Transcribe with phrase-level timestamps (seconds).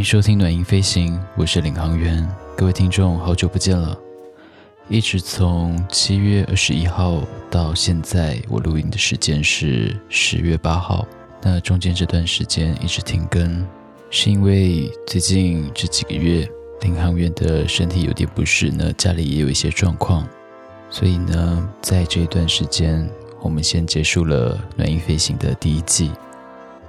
[0.00, 2.26] 迎收听暖音飞行，我是领航员。
[2.56, 3.94] 各位听众，好久不见了。
[4.88, 11.06] 一直从七月二十一号到现在，我录音的时间是十月八号。
[11.42, 13.68] 那中间这段时间一直停更，
[14.08, 16.48] 是因为最近这几个月
[16.80, 20.26] 领航员的身体有点不适，呢家里也有一些状况，
[20.88, 23.06] 所以呢，在这一段时间，
[23.42, 26.10] 我们先结束了暖音飞行的第一季。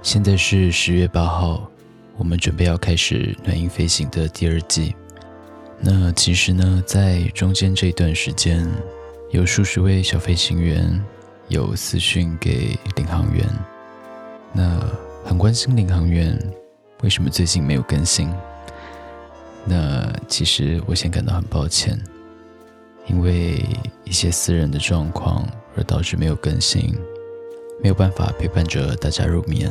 [0.00, 1.70] 现在是十月八号，
[2.16, 4.94] 我们准备要开始暖音飞行的第二季。
[5.80, 8.68] 那其实呢，在中间这一段时间，
[9.30, 11.04] 有数十位小飞行员
[11.48, 13.46] 有私讯给领航员，
[14.52, 14.80] 那
[15.24, 16.38] 很关心领航员
[17.02, 18.32] 为什么最近没有更新。
[19.64, 21.98] 那其实我先感到很抱歉，
[23.06, 23.64] 因为
[24.04, 26.94] 一些私人的状况而导致没有更新。
[27.82, 29.68] 没有办法陪伴着大家入眠。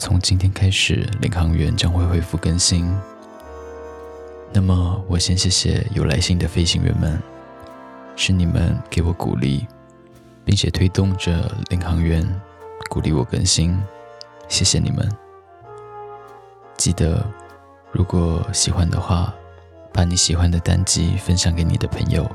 [0.00, 2.90] 从今天开始，领航员将会恢复更新。
[4.50, 7.22] 那么，我先谢谢有来信的飞行员们，
[8.16, 9.66] 是你们给我鼓励，
[10.42, 12.26] 并且推动着领航员
[12.88, 13.78] 鼓励我更新。
[14.48, 15.06] 谢谢你们！
[16.78, 17.22] 记得，
[17.92, 19.34] 如果喜欢的话，
[19.92, 22.26] 把你喜欢的单集分享给你的朋友，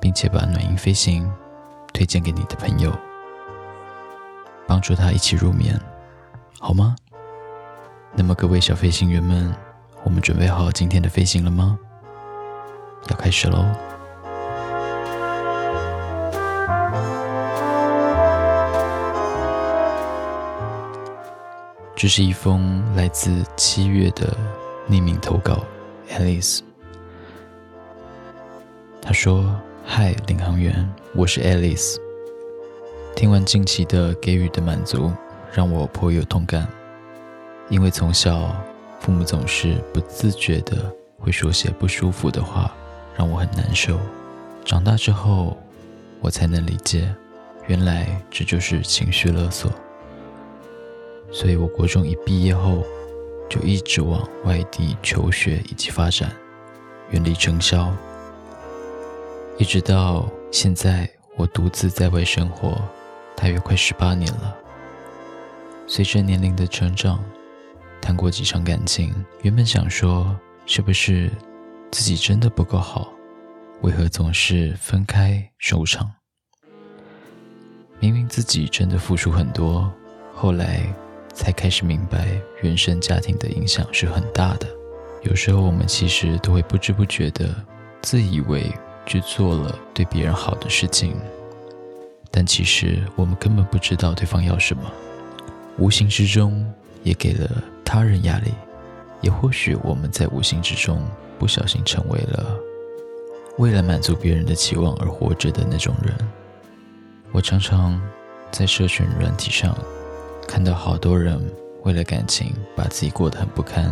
[0.00, 1.30] 并且把暖音飞行
[1.92, 2.90] 推荐给你的朋友。
[4.66, 5.78] 帮助他一起入眠，
[6.62, 6.94] 好吗？
[8.14, 9.50] 那么各位小飞行员们，
[10.04, 11.78] 我们准备好今天的飞行了吗？
[13.08, 13.64] 要开始喽！
[21.96, 24.36] 这是一封来自七月的
[24.86, 25.64] 匿名投稿
[26.10, 26.60] ，Alice。
[29.00, 31.96] 他说：“嗨，领航员，我是 Alice。”
[33.16, 35.10] 听完近期的给予的满足，
[35.52, 36.66] 让我颇有同感。
[37.68, 38.54] 因为从小
[39.00, 42.74] 父母总是不自觉的会说些不舒服的话，
[43.16, 43.98] 让我很难受。
[44.64, 45.56] 长大之后，
[46.20, 47.14] 我才能理解，
[47.66, 49.72] 原来这就是情绪勒索。
[51.32, 52.82] 所以我国中一毕业后，
[53.48, 56.30] 就一直往外地求学以及发展，
[57.10, 57.92] 远离尘嚣。
[59.58, 62.76] 一直到现在，我独自在外生活。
[63.36, 64.56] 大约快十八年了。
[65.92, 67.20] 随着年龄的成长，
[68.00, 69.12] 谈过几场感情，
[69.42, 71.28] 原本想说是不是
[71.90, 73.12] 自己真的不够好，
[73.80, 76.08] 为何总是分开收场？
[77.98, 79.92] 明明自己真的付出很多，
[80.32, 80.80] 后来
[81.34, 84.68] 才开始明白，原生家庭的影响是很大的。
[85.24, 87.52] 有时候我们其实都会不知不觉的
[88.00, 88.72] 自以为
[89.06, 91.20] 去做了对别人好的事情。
[92.30, 94.84] 但其实我们根本不知道对方要什么，
[95.80, 96.70] 无形之中
[97.02, 97.50] 也给了
[97.82, 98.52] 他人压力，
[99.22, 101.02] 也或许我们在无形之中
[101.38, 102.54] 不小心成为了
[103.56, 106.14] 为了满足别人的期望而活着的那种人。
[107.32, 107.98] 我常常
[108.50, 109.74] 在社群软体上
[110.46, 111.40] 看到好多人
[111.82, 113.90] 为了感情把自己过得很不堪，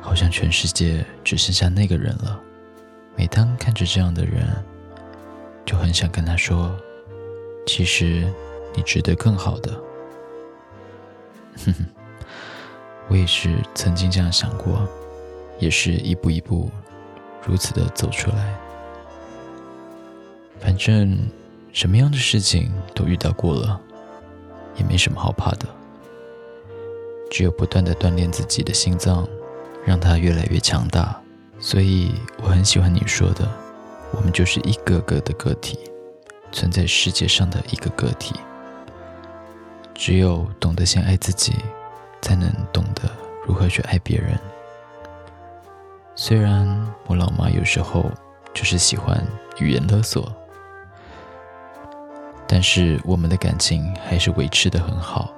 [0.00, 2.40] 好像全世界只剩下那个人了。
[3.14, 4.44] 每当看着这样的人，
[5.64, 6.76] 就很想跟他说。
[7.64, 8.26] 其实，
[8.74, 9.80] 你值得更好的。
[11.56, 11.86] 哼哼，
[13.08, 14.88] 我也是曾经这样想过，
[15.58, 16.70] 也是一步一步
[17.46, 18.54] 如此的走出来。
[20.58, 21.18] 反正
[21.72, 23.80] 什么样的事情都遇到过了，
[24.76, 25.66] 也没什么好怕的。
[27.30, 29.28] 只有不断的锻炼自己的心脏，
[29.86, 31.20] 让它越来越强大。
[31.58, 33.48] 所以我很喜欢你说的，
[34.12, 35.78] 我们就是一个个的个体。
[36.52, 38.34] 存在世界上的一个个体，
[40.00, 41.54] 只有懂得先爱自己，
[42.22, 43.02] 才能懂得
[43.46, 44.34] 如何去爱别人。
[46.14, 46.66] 虽然
[47.06, 48.10] 我老妈有时候
[48.54, 49.22] 就是喜欢
[49.58, 50.32] 语言勒索，
[52.48, 55.30] 但是我们的感情还是维持的很好，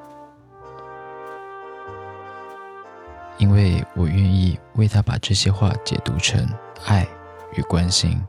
[3.38, 6.48] 因为我愿意为她把这些话解读成
[6.86, 7.04] 爱
[7.56, 8.24] 与关心。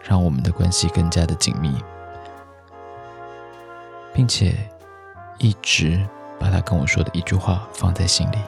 [0.00, 1.76] 让我们的关系更加的紧密，
[4.12, 4.54] 并且
[5.38, 6.00] 一直
[6.38, 8.38] 把他跟我说的一句话放在心里，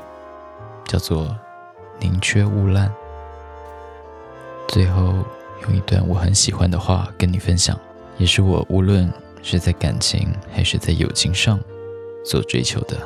[0.84, 1.34] 叫做
[2.00, 2.92] “宁缺毋滥”。
[4.68, 5.14] 最后
[5.62, 7.78] 用一段我很喜欢的话跟你分享，
[8.18, 9.12] 也是我无论
[9.42, 11.58] 是在感情还是在友情上
[12.24, 12.96] 所追求的。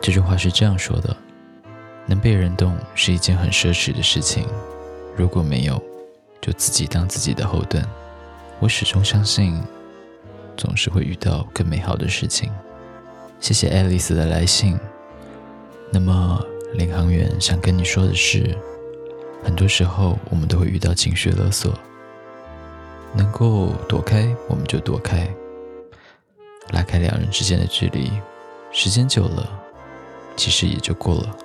[0.00, 1.16] 这句话是这样说的
[2.06, 4.46] ：“能被人动是一件很奢侈的事情，
[5.16, 5.82] 如果没有。”
[6.42, 7.86] 就自己当自己的后盾，
[8.58, 9.62] 我始终相信，
[10.56, 12.50] 总是会遇到更美好的事情。
[13.40, 14.78] 谢谢爱丽丝的来信，
[15.90, 16.40] 那么，
[16.74, 18.56] 领航员想跟你说的是，
[19.42, 21.76] 很多时候我们都会遇到情绪勒索，
[23.14, 25.28] 能够躲开我们就躲开，
[26.70, 28.12] 拉开两人之间的距离，
[28.70, 29.50] 时间久了，
[30.36, 31.36] 其实也就过了。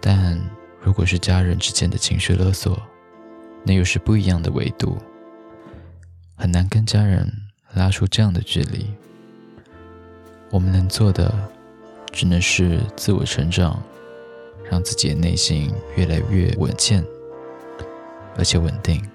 [0.00, 0.40] 但
[0.80, 2.76] 如果是家人之间的情绪勒索，
[3.62, 4.98] 那又是不一样的维度，
[6.40, 7.30] 很难跟家人
[7.74, 8.86] 拉出这样的距离。
[10.50, 11.30] 我们能做的，
[12.12, 13.80] 只能是自我成长，
[14.70, 17.04] 让自己的内心越来越稳健，
[18.38, 19.06] 而且稳定。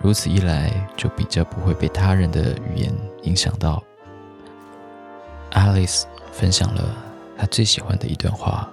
[0.00, 2.94] 如此一来，就比较不会被他人的语言
[3.24, 3.82] 影响到。
[5.50, 6.94] Alice 分享了
[7.36, 8.70] 她最喜欢的一段话。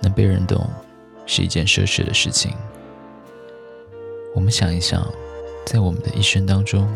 [0.00, 0.64] 能被人懂，
[1.26, 2.54] 是一件奢侈的事情。
[4.32, 5.04] 我们想一想，
[5.64, 6.88] 在我们的一生当中，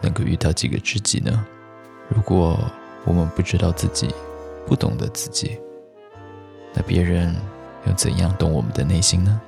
[0.00, 1.46] 能够遇到几个知己呢？
[2.08, 2.58] 如果
[3.04, 4.08] 我们不知道自己，
[4.66, 5.58] 不懂得自己，
[6.74, 7.34] 那别人
[7.86, 9.40] 又怎样懂我们的内心呢？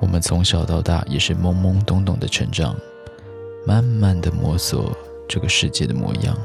[0.00, 2.76] 我们从小到大也是懵懵懂懂的成长，
[3.64, 4.96] 慢慢的摸索
[5.28, 6.36] 这个世界的模样。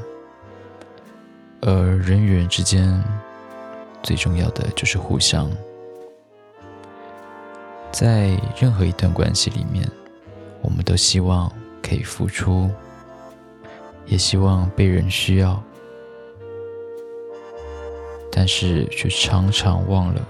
[1.60, 3.02] 而人与人之间，
[4.02, 5.50] 最重要的就是互相。
[7.94, 9.88] 在任何一段关系里面，
[10.60, 11.48] 我们都希望
[11.80, 12.68] 可以付出，
[14.04, 15.62] 也希望被人需要，
[18.32, 20.20] 但是却常常忘了，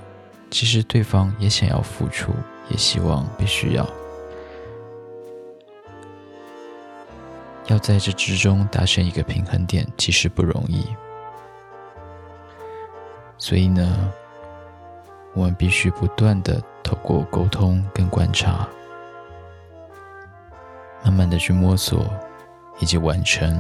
[0.50, 2.32] 其实对方也想要付出，
[2.68, 3.88] 也希望被需要。
[7.68, 10.84] 要在这之中达成一个平衡点，其实不容易。
[13.38, 14.12] 所以呢，
[15.32, 18.68] 我们必须不断的透过沟通跟观察，
[21.02, 22.04] 慢慢的去摸索，
[22.78, 23.58] 以及完成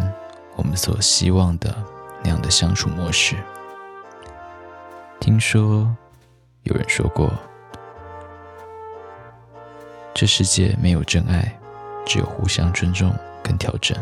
[0.54, 1.74] 我们所希望的
[2.22, 3.34] 那样的相处模式。
[5.18, 5.90] 听说
[6.62, 7.32] 有人说过，
[10.14, 11.58] 这世界没有真爱，
[12.04, 13.12] 只有互相尊重
[13.42, 13.96] 跟调整，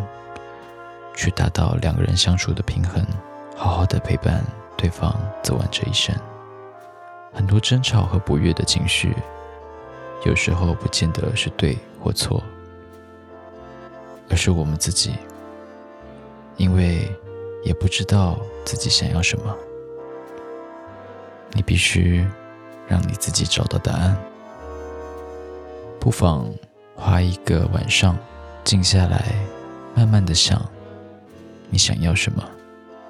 [1.15, 3.07] 去达到两个人相处的平衡，
[3.57, 4.45] 好好的陪伴。
[4.75, 5.15] 对方
[5.45, 6.13] 走完这一生，
[7.33, 9.15] 很多争吵和不悦的情绪，
[10.25, 12.43] 有时候不见得是对或错，
[14.29, 15.15] 而是我们自己，
[16.57, 17.11] 因为
[17.65, 19.57] 也不知道自己想要什么。
[21.53, 22.27] 你必须
[22.87, 24.17] 让你自己找到答案。
[25.99, 26.47] 不妨
[26.95, 28.17] 花一个晚上，
[28.65, 29.35] 静下来，
[29.95, 30.61] 慢慢的想，
[31.71, 32.43] 你想要什么。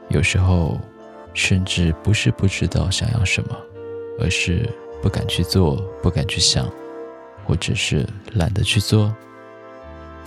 [0.09, 0.79] 有时候。
[1.35, 3.57] 甚至不是不知道想要什么，
[4.19, 4.69] 而是
[5.03, 6.71] 不敢去做，不敢去想，
[7.45, 9.15] 或者是懒得去做。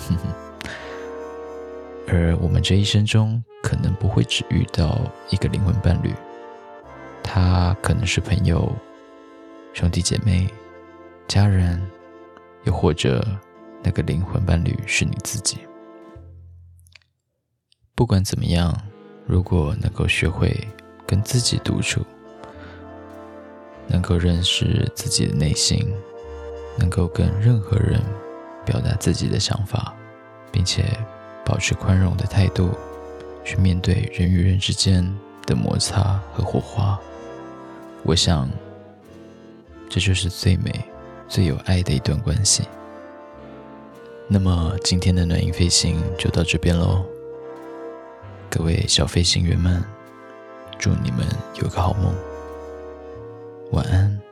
[2.07, 4.99] 而我们这一生中，可能不会只遇到
[5.29, 6.13] 一个灵魂伴侣，
[7.23, 8.71] 他可能是朋友、
[9.73, 10.47] 兄弟姐妹、
[11.27, 11.81] 家人，
[12.65, 13.25] 又或者
[13.83, 15.59] 那个灵魂伴侣是你自己。
[17.95, 18.75] 不管怎么样，
[19.25, 20.55] 如果能够学会。
[21.07, 22.03] 跟自己独处，
[23.87, 25.93] 能够认识自己的内心，
[26.77, 28.01] 能够跟任何人
[28.65, 29.93] 表达自己的想法，
[30.51, 30.85] 并且
[31.45, 32.71] 保持宽容的态度
[33.43, 35.05] 去面对人与人之间
[35.45, 36.99] 的摩擦和火花。
[38.03, 38.49] 我想，
[39.89, 40.71] 这就是最美、
[41.27, 42.63] 最有爱的一段关系。
[44.27, 47.05] 那么，今天的暖音飞行就到这边喽，
[48.49, 49.83] 各位小飞行员们。
[50.77, 51.25] 祝你们
[51.61, 52.13] 有个好梦，
[53.71, 54.24] 晚安，